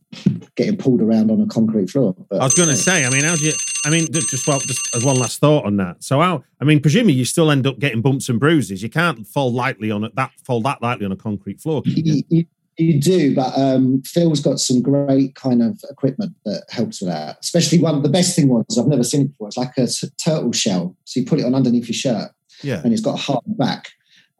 [0.55, 2.15] getting pulled around on a concrete floor.
[2.29, 3.53] But, I was going to say, I mean, how do you?
[3.85, 6.03] I mean, just well, just as one last thought on that.
[6.03, 6.43] So, how?
[6.61, 8.81] I mean, presumably you still end up getting bumps and bruises.
[8.81, 10.15] You can't fall lightly on it.
[10.15, 11.81] That fall that lightly on a concrete floor.
[11.81, 12.23] can you?
[12.29, 12.45] you,
[12.77, 17.37] you, do, but um, Phil's got some great kind of equipment that helps with that.
[17.41, 18.01] Especially one.
[18.01, 19.47] The best thing was I've never seen it before.
[19.47, 20.95] It's like a turtle shell.
[21.05, 22.31] So you put it on underneath your shirt,
[22.63, 22.81] Yeah.
[22.83, 23.91] and it's got a hard back.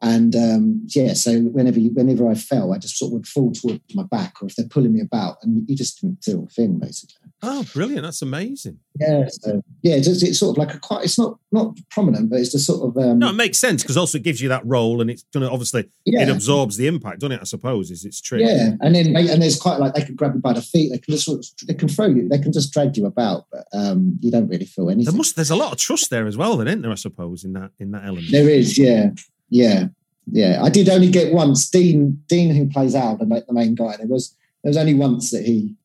[0.04, 3.54] And um, yeah, so whenever you, whenever I fell, I just sort of would fall
[3.54, 6.48] towards my back, or if they're pulling me about, and you just didn't feel a
[6.48, 7.16] thing basically.
[7.42, 8.04] Oh, brilliant!
[8.04, 8.80] That's amazing.
[9.00, 11.06] Yeah, so yeah, it's, it's sort of like a quite.
[11.06, 13.96] It's not not prominent, but it's just sort of um, No, it makes sense because
[13.96, 17.22] also it gives you that role, and it's gonna obviously yeah, it absorbs the impact,
[17.22, 17.42] doesn't it?
[17.42, 18.40] I suppose is its true.
[18.40, 18.72] yeah.
[18.82, 20.92] And then and there's quite like they can grab you by the feet.
[20.92, 22.28] They can just sort of, they can throw you.
[22.28, 25.06] They can just drag you about, but um, you don't really feel anything.
[25.06, 25.38] There must.
[25.38, 26.92] There's a lot of trust there as well, then, isn't there?
[26.92, 28.32] I suppose in that in that element.
[28.32, 29.12] There is, yeah,
[29.54, 29.86] yeah,
[30.32, 30.64] yeah.
[30.64, 31.70] I did only get once.
[31.70, 33.96] Dean, Dean, who plays Al, the, the main guy.
[33.98, 35.76] There was there was only once that he,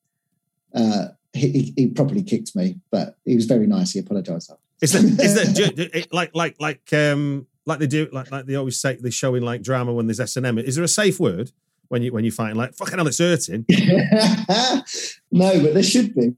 [0.75, 3.93] uh, he, he properly kicked me, but he was very nice.
[3.93, 4.51] He apologised.
[4.81, 8.31] Is that is that do- do- it- like like like um like they do like
[8.31, 10.59] like they always say they show in like drama when there's S and M?
[10.59, 11.53] Is there a safe word
[11.89, 13.67] when you when you fighting like fucking hell it's hurting?
[15.31, 16.35] no, but there should be.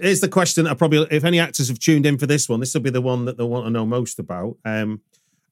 [0.00, 2.60] Here's the question that I probably if any actors have tuned in for this one,
[2.60, 4.56] this will be the one that they'll want to know most about.
[4.64, 5.02] Um,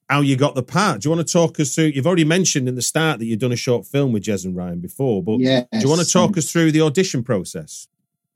[0.09, 1.01] how you got the part?
[1.01, 1.85] Do you want to talk us through?
[1.85, 4.55] You've already mentioned in the start that you've done a short film with Jez and
[4.55, 5.65] Ryan before, but Yeah.
[5.71, 7.87] do you want to talk us through the audition process?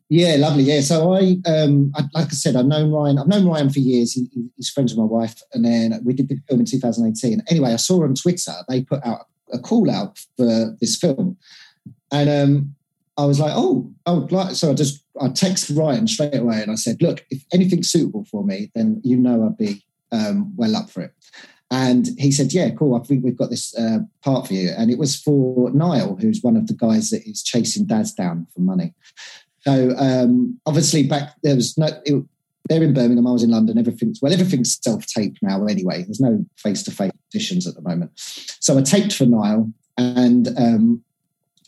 [0.10, 0.64] Yeah, lovely.
[0.64, 3.18] Yeah, so I, um, I, like I said, I've known Ryan.
[3.18, 4.14] I've known Ryan for years.
[4.14, 7.42] He, he- he's friends with my wife, and then we did the film in 2018.
[7.50, 11.38] Anyway, I saw on Twitter they put out a call out for this film,
[12.12, 12.76] and um,
[13.18, 14.54] I was like, oh, I would like.
[14.56, 18.26] So I just I texted Ryan straight away, and I said, look, if anything's suitable
[18.30, 21.14] for me, then you know I'd be um, well up for it.
[21.74, 22.94] And he said, yeah, cool.
[22.94, 26.44] I think we've got this uh, part for you, and it was for Niall, who's
[26.44, 28.94] one of the guys that is chasing Daz down for money.
[29.62, 31.88] So um, obviously back there was no.
[32.06, 32.24] It,
[32.70, 33.26] they're in Birmingham.
[33.26, 33.80] I was in London.
[33.80, 34.32] Everything's well.
[34.32, 35.66] Everything's self-taped now.
[35.66, 38.12] Anyway, there's no face-to-face auditions at the moment.
[38.16, 41.04] So I taped for Niall, and um,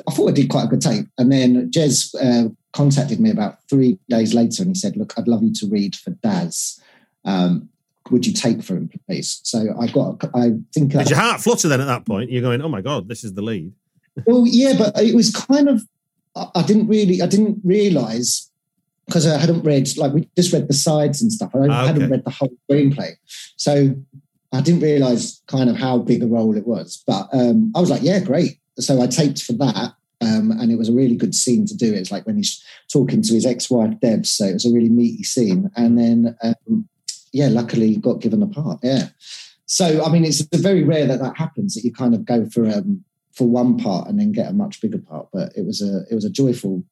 [0.08, 1.08] I thought I did quite a good tape.
[1.18, 5.28] And then Jez uh, contacted me about three days later, and he said, "Look, I'd
[5.28, 6.80] love you to read for Daz.
[7.26, 7.70] Um,
[8.12, 10.24] would you take for him, please?" So I got.
[10.34, 10.92] I think.
[10.92, 12.32] Did your heart flutter then at that point?
[12.32, 13.74] You're going, oh my god, this is the lead.
[14.26, 15.84] Well, yeah, but it was kind of.
[16.56, 17.22] I didn't really.
[17.22, 18.50] I didn't realise
[19.06, 21.52] because I hadn't read like we just read the sides and stuff.
[21.54, 23.12] I Ah, hadn't read the whole screenplay,
[23.58, 23.94] so
[24.54, 27.04] I didn't realize kind of how big a role it was.
[27.06, 28.58] But um, I was like, yeah, great.
[28.80, 29.94] So I taped for that.
[30.22, 31.94] Um, and it was a really good scene to do.
[31.94, 35.24] It's like when he's talking to his ex-wife Deb, so it was a really meaty
[35.24, 35.70] scene.
[35.76, 36.88] And then, um,
[37.36, 38.80] yeah, luckily got given a part.
[38.82, 39.10] Yeah.
[39.66, 42.66] So I mean, it's very rare that that happens that you kind of go for
[42.66, 45.28] um, for one part and then get a much bigger part.
[45.34, 46.84] But it was a it was a joyful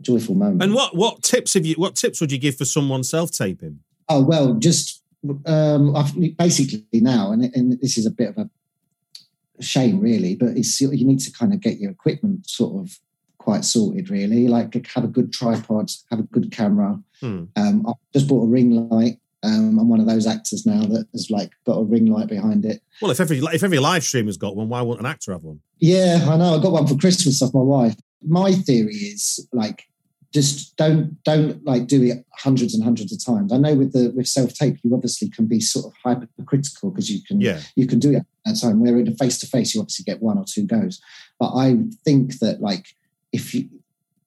[0.00, 0.62] joyful moment.
[0.62, 1.76] And what what tips have you?
[1.76, 3.78] What tips would you give for someone self taping?
[4.08, 5.02] Oh well, just
[5.46, 10.34] um, I've, basically now, and, and this is a bit of a shame, really.
[10.34, 12.98] But it's you need to kind of get your equipment sort of
[13.38, 14.48] quite sorted, really.
[14.48, 17.00] Like have a good tripod, have a good camera.
[17.20, 17.44] Hmm.
[17.54, 19.18] Um, I just bought a ring light.
[19.44, 22.64] Um, I'm one of those actors now that has like got a ring light behind
[22.64, 22.80] it.
[23.00, 25.60] Well, if every if every live streamer's got one, why won't an actor have one?
[25.78, 26.56] Yeah, I know.
[26.58, 27.96] I got one for Christmas off my wife.
[28.22, 29.84] My theory is like
[30.32, 33.52] just don't don't like do it hundreds and hundreds of times.
[33.52, 37.10] I know with the with self tape, you obviously can be sort of hypercritical because
[37.10, 38.80] you can Yeah, you can do it at a time.
[38.80, 41.00] Where in a face to face, you obviously get one or two goes.
[41.38, 42.86] But I think that like
[43.32, 43.68] if you,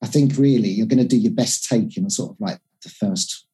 [0.02, 2.60] I think really you're going to do your best take in a sort of like
[2.84, 3.46] the first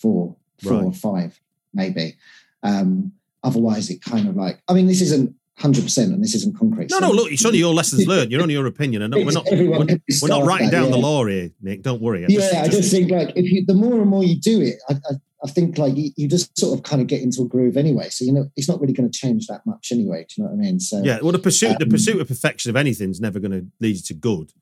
[0.00, 1.40] four, four or five,
[1.74, 2.16] maybe.
[2.62, 6.56] Um, otherwise, it kind of like I mean, this isn't hundred percent, and this isn't
[6.58, 6.90] concrete.
[6.90, 7.12] no, so- no.
[7.12, 8.30] Look, it's only your lessons learned.
[8.32, 10.96] You're only your opinion, and we're not Everyone we're, we're not writing that, down the
[10.98, 11.82] law here, Nick.
[11.82, 12.24] Don't worry.
[12.28, 14.94] yeah, I just think like if you the more and more you do it, I,
[14.94, 17.76] I, I think like you, you just sort of kind of get into a groove
[17.76, 18.08] anyway.
[18.10, 20.26] So you know it's not really going to change that much anyway.
[20.28, 20.80] Do you know what I mean?
[20.80, 21.18] So yeah.
[21.22, 23.96] Well, the pursuit the Um, pursuit of perfection of anything is never going to lead
[23.96, 24.52] you to good.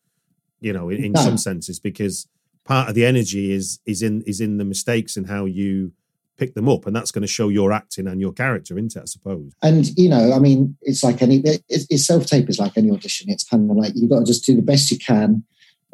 [0.60, 1.20] You know, in, in No.
[1.22, 2.26] some senses, because
[2.68, 5.92] part of the energy is is in is in the mistakes and how you
[6.36, 9.02] pick them up, and that's going to show your acting and your character, isn't it?
[9.02, 9.52] I suppose.
[9.62, 12.90] and you know, I mean, it's like any it's, it's self tape is like any
[12.90, 13.30] audition.
[13.30, 15.42] It's kind of like you've got to just do the best you can,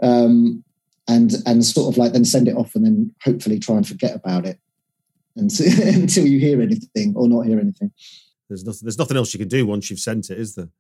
[0.03, 0.65] um,
[1.09, 4.17] and and sort of like then send it off, and then hopefully try and forget
[4.17, 4.59] about it
[5.37, 7.93] until, until you hear anything or not hear anything.
[8.49, 8.81] There's nothing.
[8.83, 10.71] There's nothing else you can do once you've sent it, is there?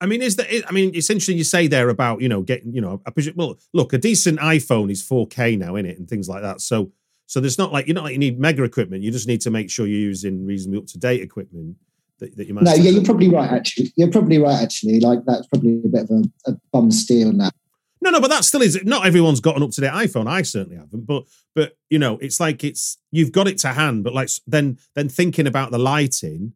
[0.00, 0.46] I mean, is that?
[0.68, 3.00] I mean, it's interesting you say there about you know getting you know.
[3.04, 6.42] I presume, well, look, a decent iPhone is 4K now in it and things like
[6.42, 6.60] that.
[6.60, 6.92] So,
[7.26, 9.02] so there's not like you're not like you need mega equipment.
[9.02, 11.76] You just need to make sure you're using reasonably up to date equipment
[12.20, 12.64] that, that you might.
[12.64, 13.50] No, yeah, you're probably right.
[13.50, 14.62] Actually, you're probably right.
[14.62, 17.52] Actually, like that's probably a bit of a, a bum steer on that.
[18.00, 18.78] No, no, but that still is.
[18.84, 20.28] Not everyone's got an up to date iPhone.
[20.28, 21.06] I certainly haven't.
[21.06, 24.04] But but you know, it's like it's you've got it to hand.
[24.04, 26.52] But like then then thinking about the lighting,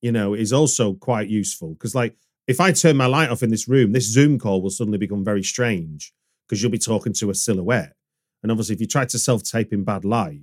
[0.00, 2.16] you know, is also quite useful because like
[2.50, 5.24] if I turn my light off in this room, this Zoom call will suddenly become
[5.24, 6.12] very strange
[6.46, 7.94] because you'll be talking to a silhouette.
[8.42, 10.42] And obviously, if you try to self tape in bad light,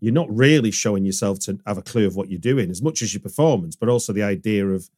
[0.00, 3.00] you're not really showing yourself to have a clue of what you're doing as much
[3.00, 4.90] as your performance, but also the idea of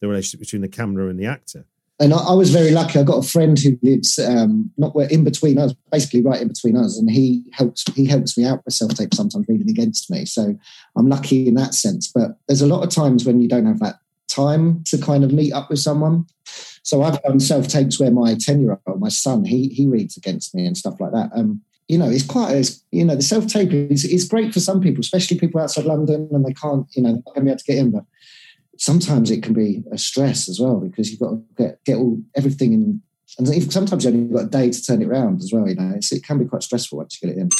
[0.00, 1.64] the relationship between the camera and the actor.
[1.98, 2.98] And I, I was very lucky.
[2.98, 6.48] I got a friend who lives um, not where in between us, basically right in
[6.48, 10.10] between us, and he helps he helps me out with self tape sometimes reading against
[10.10, 10.26] me.
[10.26, 10.54] So
[10.94, 12.12] I'm lucky in that sense.
[12.14, 13.96] But there's a lot of times when you don't have that
[14.36, 16.26] time to kind of meet up with someone.
[16.82, 20.16] So I've done self tapes where my ten year old, my son, he he reads
[20.16, 21.30] against me and stuff like that.
[21.34, 24.60] Um, you know, it's quite, it's, you know, the self tape is, is great for
[24.60, 27.50] some people, especially people outside London and they can't, you know, they're going to be
[27.50, 27.90] able to get in.
[27.92, 28.04] But
[28.78, 32.18] sometimes it can be a stress as well because you've got to get, get all
[32.36, 33.02] everything in.
[33.38, 35.68] And sometimes you've only got a day to turn it around as well.
[35.68, 37.50] You know, it's, it can be quite stressful once you get it in.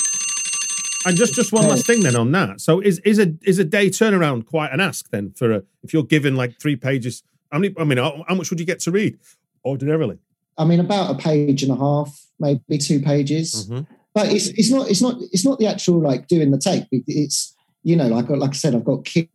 [1.06, 2.60] And just just one last thing then on that.
[2.60, 5.92] So is is a is a day turnaround quite an ask then for a if
[5.92, 7.22] you're given like three pages?
[7.52, 7.72] How many?
[7.78, 9.16] I mean, how, how much would you get to read
[9.64, 10.18] ordinarily?
[10.58, 13.68] I mean, about a page and a half, maybe two pages.
[13.68, 13.86] Mhm.
[14.14, 16.88] But it's it's not it's not it's not the actual like doing the tape.
[16.90, 19.30] It's you know, like like I said, I've got kids.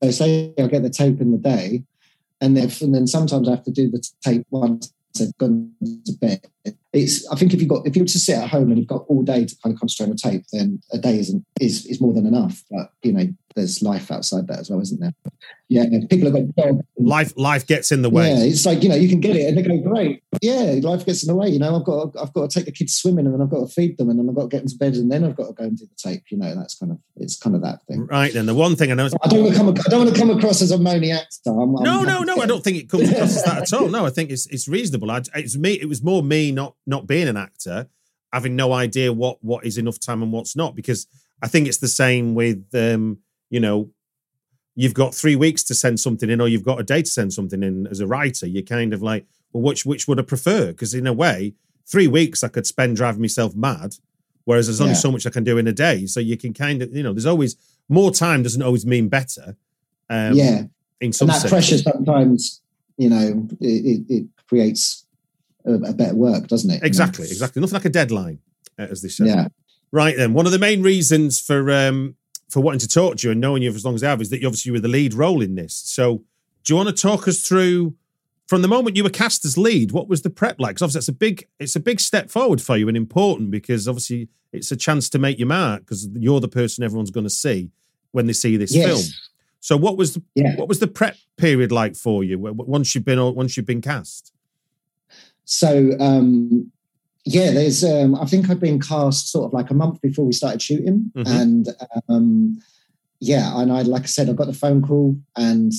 [0.00, 1.82] So say I get the tape in the day,
[2.40, 5.72] and then and then sometimes I have to do the tape once they've gone
[6.06, 6.46] to bed.
[6.92, 8.88] It's I think if you got if you were to sit at home and you've
[8.88, 11.86] got all day to kind of concentrate on a tape, then a day isn't is
[11.86, 12.62] is more than enough.
[12.70, 15.12] But you know, there's life outside that as well, isn't there?
[15.70, 16.82] Yeah, people have got jobs.
[16.96, 18.30] Life life gets in the way.
[18.30, 20.22] Yeah, it's like you know you can get it and they go great.
[20.40, 21.48] Yeah, life gets in the way.
[21.48, 23.60] You know, I've got I've got to take the kids swimming and then I've got
[23.60, 25.36] to feed them and then I've got to get them to bed and then I've
[25.36, 26.22] got to go and do the tape.
[26.30, 28.06] You know, that's kind of it's kind of that thing.
[28.06, 29.10] Right then, the one thing I know.
[29.22, 29.68] I don't want to come.
[29.68, 31.50] I don't want to come across as a moany actor.
[31.50, 32.36] I'm, I'm No, no, happy no.
[32.36, 33.88] to I don't think it comes across as that at all.
[33.88, 35.10] No, I think it's it's reasonable.
[35.10, 35.72] I, it's me.
[35.74, 37.78] It was more me not not being an actor,
[38.32, 40.74] having no idea what what is enough time and what's not.
[40.74, 41.06] Because
[41.44, 43.18] I think it's the same with um,
[43.50, 43.78] you know,
[44.74, 47.32] you've got three weeks to send something in, or you've got a day to send
[47.32, 47.86] something in.
[47.86, 50.66] As a writer, you're kind of like, well, which which would I prefer?
[50.72, 51.54] Because in a way,
[51.92, 53.90] three weeks I could spend driving myself mad,
[54.44, 55.04] whereas there's only Yeah.
[55.06, 56.06] so much I can do in a day.
[56.06, 57.56] So you can kind of, you know, there's always
[57.88, 59.56] more time doesn't always mean better.
[60.10, 60.64] Um, yeah,
[61.00, 61.52] in some and that sense.
[61.52, 62.60] pressure sometimes,
[62.96, 65.06] you know, it, it, it creates
[65.74, 66.74] a, better work, doesn't it?
[66.74, 66.86] You know?
[66.86, 67.60] Exactly, exactly.
[67.60, 68.38] Nothing like a deadline.
[68.78, 69.26] uh, as they say.
[69.26, 69.48] Yeah.
[69.92, 72.16] Right then, one of the main reasons for um,
[72.50, 74.20] for wanting to talk to you and knowing you for as long as I have
[74.20, 75.74] is that you obviously were the lead role in this.
[75.74, 76.22] So,
[76.64, 77.94] do you want to talk us through
[78.46, 79.92] from the moment you were cast as lead?
[79.92, 80.70] What was the prep like?
[80.76, 83.88] Because obviously, it's a big it's a big step forward for you and important because
[83.88, 87.30] obviously it's a chance to make your mark because you're the person everyone's going to
[87.30, 87.70] see
[88.12, 88.86] when they see this Yes.
[88.86, 89.02] film.
[89.60, 90.54] So, what was the Yeah.
[90.56, 94.32] what was the prep period like for you once you've been once you've been cast?
[95.50, 96.70] So um,
[97.24, 97.82] yeah, there's.
[97.82, 101.10] Um, I think I'd been cast sort of like a month before we started shooting,
[101.16, 101.26] Mhm.
[101.40, 101.68] and
[102.08, 102.58] um,
[103.20, 105.72] yeah, and I like I said, I got the phone call, and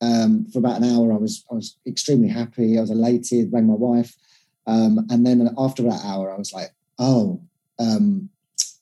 [0.00, 2.78] um, for about an hour, I was I was extremely happy.
[2.78, 3.52] I was elated.
[3.52, 4.14] Rang my wife,
[4.68, 7.40] um, and then after that hour, I was like, oh.
[7.78, 8.30] Um,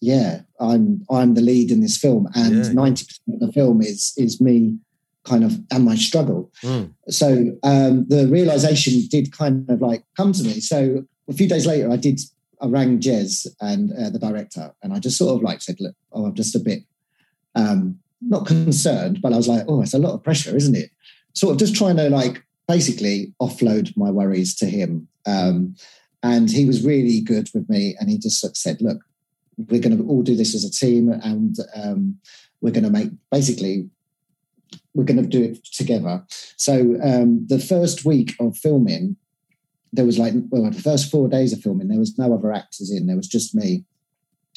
[0.00, 2.46] yeah, I'm I'm the lead in this film, Yeah.
[2.46, 4.76] and ninety percent of the film is is me,
[5.24, 6.92] kind of, and my struggle Mm.
[7.08, 10.60] so um, the realization did kind of like come to me.
[10.60, 12.20] So a few days later, I did.
[12.60, 15.94] I rang Jez and uh, the director, and I just sort of like said, "Look,
[16.12, 16.82] oh, I'm just a bit
[17.54, 20.90] um, not concerned, but I was like, oh, it's a lot of pressure, isn't it?"
[21.34, 25.08] Sort of just trying to like basically offload my worries to him.
[25.26, 25.74] Um,
[26.22, 29.00] and he was really good with me, and he just sort of said, "Look,
[29.56, 32.18] we're going to all do this as a team, and um,
[32.60, 33.88] we're going to make basically."
[34.94, 36.24] We're going to do it together.
[36.56, 39.16] So um, the first week of filming,
[39.92, 42.90] there was like well, the first four days of filming, there was no other actors
[42.90, 43.06] in.
[43.06, 43.84] There was just me,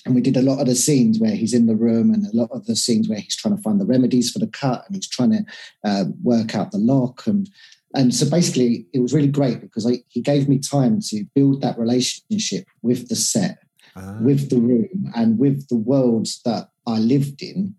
[0.05, 2.35] and we did a lot of the scenes where he's in the room, and a
[2.35, 4.95] lot of the scenes where he's trying to find the remedies for the cut, and
[4.95, 5.45] he's trying to
[5.83, 7.49] uh, work out the lock, and
[7.93, 11.61] and so basically, it was really great because I, he gave me time to build
[11.61, 13.59] that relationship with the set
[13.97, 14.19] Ah.
[14.21, 17.73] with the room and with the world that I lived in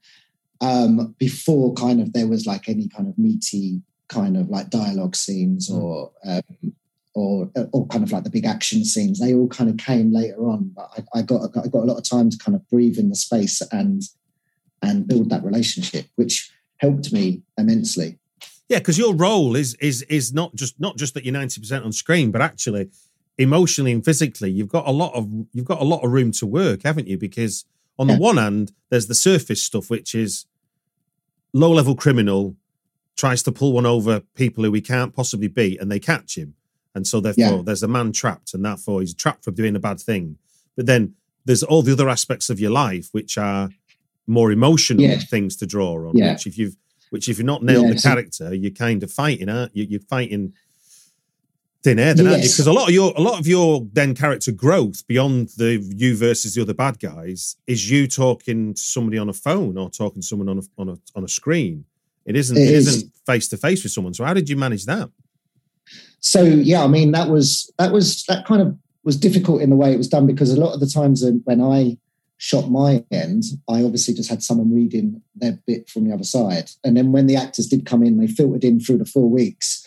[0.60, 5.14] um, before kind of there was like any kind of meaty kind of like dialogue
[5.14, 6.74] scenes or um,
[7.14, 9.20] or or kind of like the big action scenes.
[9.20, 11.98] They all kind of came later on, but I, I got I got a lot
[11.98, 14.02] of time to kind of breathe in the space and
[14.82, 18.18] and build that relationship, which helped me immensely.
[18.68, 21.84] Yeah, because your role is is is not just not just that you're ninety percent
[21.84, 22.90] on screen, but actually
[23.38, 26.46] emotionally and physically, you've got a lot of you've got a lot of room to
[26.46, 27.16] work, haven't you?
[27.16, 27.64] Because
[27.98, 30.46] on the one hand, there's the surface stuff, which is
[31.52, 32.56] low level criminal
[33.16, 36.54] tries to pull one over people who he can't possibly beat, and they catch him,
[36.94, 37.62] and so therefore Yeah.
[37.64, 40.36] there's a man trapped, and therefore he's trapped for doing a bad thing.
[40.76, 43.70] But then there's all the other aspects of your life which are
[44.26, 45.18] more emotional Yeah.
[45.18, 46.16] things to draw on.
[46.16, 46.32] Yeah.
[46.34, 46.76] Which if you've
[47.10, 49.86] which if you're not nailed Yeah, the character, you're kind of fighting, aren't you?
[49.88, 50.52] You're fighting
[51.88, 52.48] thin air, eh, then, aren't you?
[52.48, 56.16] Because a lot of your a lot of your then character growth beyond the you
[56.16, 60.22] versus the other bad guys is you talking to somebody on a phone or talking
[60.22, 61.84] to someone on a on a on a screen.
[62.24, 62.86] It isn't It it is.
[62.88, 64.14] isn't face to face with someone.
[64.14, 65.10] So how did you manage that?
[66.20, 69.76] so yeah i mean that was that was that kind of was difficult in the
[69.76, 71.96] way it was done because a lot of the times when i
[72.38, 76.70] shot my end i obviously just had someone reading their bit from the other side
[76.84, 79.86] and then when the actors did come in they filtered in through the four weeks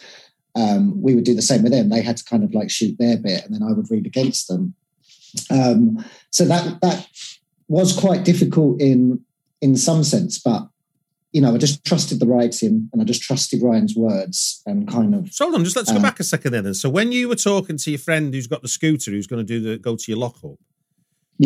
[0.55, 2.95] um, we would do the same with them they had to kind of like shoot
[2.97, 4.73] their bit and then i would read against them
[5.49, 7.07] um, so that that
[7.67, 9.23] was quite difficult in
[9.61, 10.67] in some sense but
[11.31, 15.15] you know i just trusted the writing and i just trusted ryan's words and kind
[15.15, 16.73] of So hold on, just let's go Uh, back a second then.
[16.73, 19.53] So when you were talking to your friend who's got the scooter, who's going to
[19.53, 20.59] do the go to your lockup,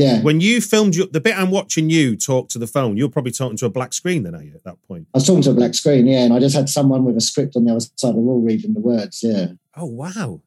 [0.01, 3.09] yeah when you filmed you, the bit I'm watching you talk to the phone, you're
[3.09, 5.07] probably talking to a black screen then, are you, at that point?
[5.13, 7.21] I was talking to a black screen, yeah, and I just had someone with a
[7.21, 9.47] script on the other side of the wall reading the words, yeah.
[9.75, 10.41] Oh wow.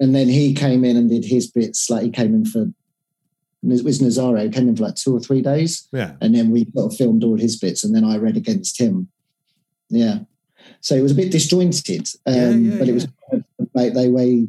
[0.00, 2.62] And then he came in and did his bits, like he came in for,
[3.62, 6.14] it was Nazaro, came in for like two or three days, Yeah.
[6.20, 9.08] and then we sort of filmed all his bits, and then I read against him.
[9.88, 10.20] Yeah.
[10.80, 13.06] So it was a bit disjointed, um, Yeah, yeah, but it was
[13.74, 14.48] like they way,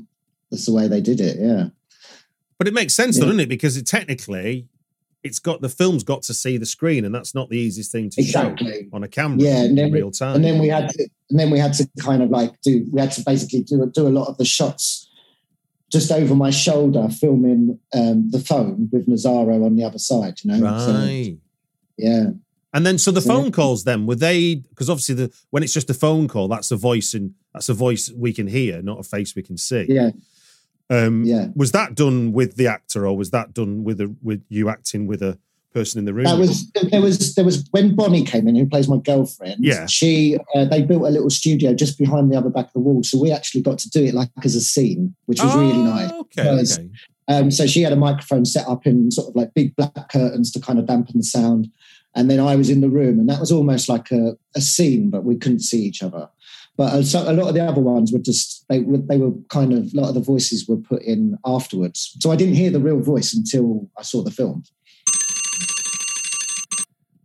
[0.50, 1.68] that's the way they did it, yeah.
[2.58, 3.50] But it makes sense, though, doesn't it?
[3.50, 4.68] Because it, technically,
[5.24, 8.10] it's got the film's got to see the screen, and that's not the easiest thing
[8.12, 8.56] to show
[8.94, 10.36] on a camera Yeah, and in then real time.
[10.36, 13.00] and then we had to and then we had to kind of like do we
[13.02, 15.10] had to basically do do a lot of the shots
[15.92, 20.52] just over my shoulder filming um, the phone with Nazaro on the other side you
[20.52, 21.38] know So, right.
[21.98, 22.26] yeah
[22.74, 23.28] And then, so the Yeah.
[23.28, 24.56] phone calls, then were they?
[24.56, 27.74] Because obviously, the when it's just a phone call, that's a voice, and that's a
[27.74, 29.86] voice we can hear, not a face we can see.
[29.88, 30.12] yeah
[30.90, 34.44] Um, yeah Was that done with the actor, or was that done with a with
[34.50, 35.38] you acting with a
[35.74, 36.26] person in the room?
[36.26, 39.86] that was there was there was when Bonnie came in who plays my girlfriend Yeah.
[39.88, 43.02] she uh, they built a little studio just behind the other back of the wall
[43.04, 45.84] so we actually got to do it like as a scene which was really Oh,
[45.84, 46.90] nice Okay, Because- okay.
[47.30, 50.52] Um, so she had a microphone set up in sort of like big black curtains
[50.52, 51.70] to kind of dampen the sound.
[52.16, 55.10] And then I was in the room, and that was almost like a, a scene,
[55.10, 56.30] but we couldn't see each other.
[56.78, 59.32] But a, so a lot of the other ones were just they were they were
[59.50, 62.16] kind of a lot of the voices were put in afterwards.
[62.20, 64.64] So I didn't hear the real voice until I saw the film.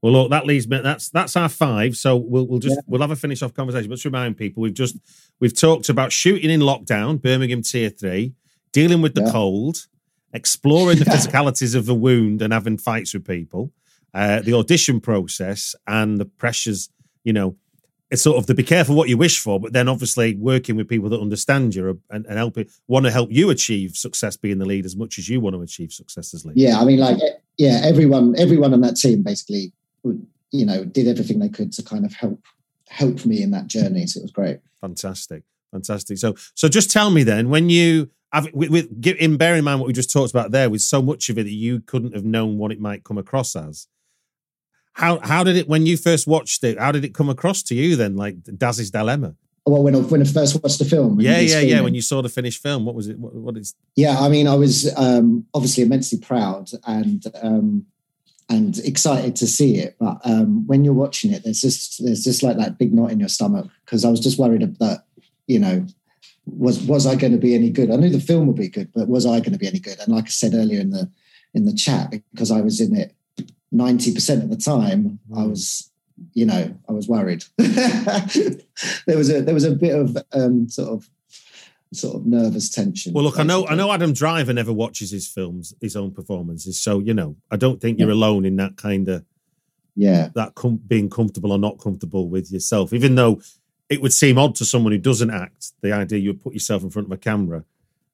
[0.00, 0.78] Well, look, that leaves me.
[0.80, 1.96] That's that's our five.
[1.96, 2.82] So we'll we'll just Yeah.
[2.86, 3.88] we'll have a finish off conversation.
[3.88, 4.96] But just remind people, we've just
[5.40, 8.34] we've talked about shooting in lockdown, Birmingham Tier Three,
[8.72, 9.32] dealing with the Yeah.
[9.32, 9.86] cold,
[10.32, 13.72] exploring the physicalities of the wound, and having fights with people,
[14.14, 16.90] uh, the audition process, and the pressures.
[17.24, 17.56] You know,
[18.10, 20.88] it's sort of to be careful what you wish for, but then obviously working with
[20.88, 22.56] people that understand you and, and help
[22.86, 25.62] want to help you achieve success being the lead as much as you want to
[25.62, 26.56] achieve success as lead.
[26.56, 27.18] Yeah, I mean, like,
[27.58, 29.72] yeah, everyone, everyone on that team basically,
[30.04, 32.40] you know, did everything they could to kind of help
[32.88, 34.06] help me in that journey.
[34.06, 34.60] So it was great.
[34.80, 36.16] Fantastic, fantastic.
[36.16, 39.64] So, so just tell me then, when you have, with, with give- in bear in
[39.64, 42.14] mind what we just talked about there, with so much of it that you couldn't
[42.14, 43.86] have known what it might come across as.
[44.92, 46.78] How how did it when you first watched it?
[46.78, 49.34] How did it come across to you then, like Daz's dilemma?
[49.68, 51.80] Well, when I when I first watched the film, Yeah, yeah, yeah.
[51.80, 53.18] When you saw the finished film, what was it?
[53.18, 53.74] What, what is?
[53.96, 57.86] Yeah, I mean, I was um, obviously immensely proud and um,
[58.48, 59.96] and excited to see it.
[60.00, 63.20] But um, when you're watching it, there's just there's just like that big knot in
[63.20, 65.04] your stomach because I was just worried that
[65.46, 65.86] you know
[66.46, 67.90] was was I going to be any good?
[67.90, 69.98] I knew the film would be good, but was I going to be any good?
[70.00, 71.10] And like I said earlier in the
[71.54, 73.14] in the chat, because I was in it
[73.86, 75.50] ninety percent of the time, I Mm.
[75.50, 75.90] was
[76.34, 77.44] you know I was worried.
[79.06, 81.08] there was a there was a bit of um, sort of
[81.92, 83.12] sort of nervous tension.
[83.14, 86.78] Well, look, I know, I know, Adam Driver never watches his films, his own performances.
[86.78, 88.14] So you know, I don't think you're Yeah.
[88.14, 89.24] alone in that kind of
[89.96, 93.40] Yeah, that com- being comfortable or not comfortable with yourself, even though
[93.88, 95.72] it would seem odd to someone who doesn't act.
[95.80, 97.64] The idea you would put yourself in front of a camera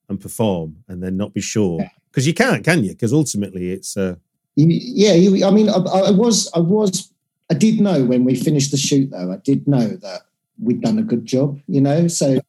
[0.07, 1.89] and perform and then not be sure Yeah.
[2.09, 2.91] because you can't, can you?
[2.91, 4.15] Because ultimately, it's uh,
[4.55, 5.47] yeah.
[5.47, 7.11] I mean, I, I was, I was,
[7.49, 9.31] I did know when we finished the shoot, though.
[9.31, 10.21] I did know that
[10.61, 11.59] we'd done a good job.
[11.67, 12.39] You know, so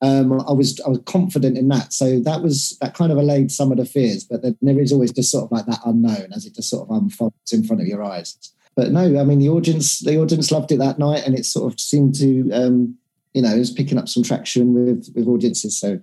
[0.00, 1.92] um, I was, I was confident in that.
[1.92, 4.24] So that was that kind of allayed some of the fears.
[4.24, 6.88] But then there is always just sort of like that unknown as it just sort
[6.88, 8.36] of unfolds in front of your eyes.
[8.76, 11.72] But no, I mean, the audience, the audience loved it that night, and it sort
[11.72, 12.96] of seemed to, um,
[13.34, 15.76] you know, it was picking up some traction with with audiences.
[15.76, 15.98] So,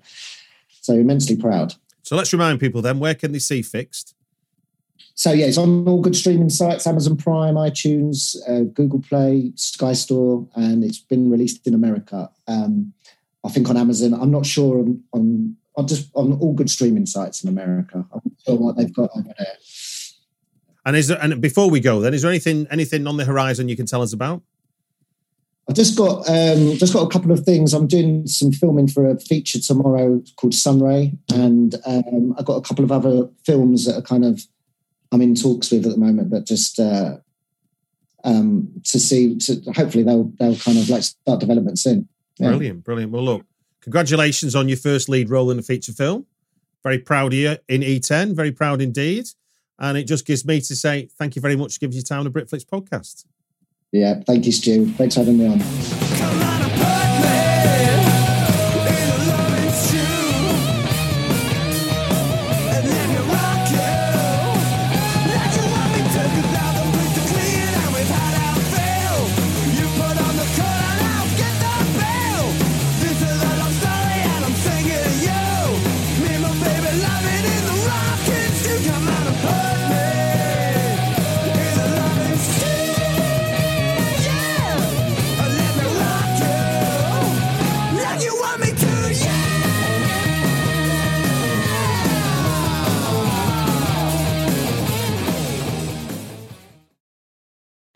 [0.82, 1.74] so immensely proud.
[2.04, 2.18] so.
[2.18, 4.15] Let's remind people then where can they see Fixed?
[5.16, 9.94] So yeah, it's on all good streaming sites: Amazon Prime, iTunes, uh, Google Play, Sky
[9.94, 12.30] Store, and it's been released in America.
[12.48, 12.94] Um,
[13.46, 14.14] I think on Amazon.
[14.14, 18.06] I'm not sure on, on on just on all good streaming sites in America.
[18.14, 19.56] I'm not sure what they've got over there.
[20.86, 23.70] And is there, and before we go, then is there anything anything on the horizon
[23.70, 24.42] you can tell us about?
[25.68, 27.74] I've just got um, just got a couple of things.
[27.74, 32.62] I'm doing some filming for a feature tomorrow called Sunray, and um, I've got a
[32.62, 34.42] couple of other films that are kind of
[35.16, 37.16] I'm in talks with at the moment, but just uh,
[38.26, 39.38] um, to see.
[39.38, 42.10] To, hopefully, they'll they'll kind of like start development soon.
[42.38, 42.50] Yeah.
[42.50, 43.14] Brilliant, brilliant.
[43.14, 43.46] Well, look,
[43.80, 46.26] congratulations on your first lead role in a feature film.
[46.84, 48.36] Very proud of you in E10.
[48.36, 49.26] Very proud indeed.
[49.80, 52.20] And it just gives me to say thank you very much for giving your time
[52.20, 53.26] on the Britflicks podcast.
[53.94, 54.88] Yeah, thank you, Stu.
[54.92, 56.55] Thanks for having me on.